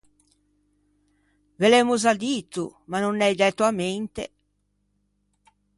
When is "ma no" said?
2.89-3.09